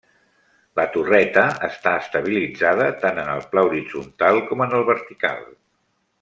[0.77, 5.47] La torreta està estabilitzada tant en el pla horitzontal com en el vertical.